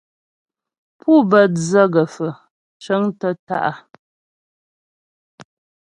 Pú 0.99 1.11
bə́ 1.29 1.43
dzə 1.55 1.83
gə̀faə̀ 1.93 2.33
cəŋtə́ 2.83 3.33
tǎ'a. 3.47 3.71